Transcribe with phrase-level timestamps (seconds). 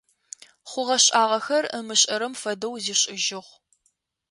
[0.69, 3.49] Хъугъэ-шӀагъэхэр ымышӀэрэм фэдэу зишӀыжьыгъ.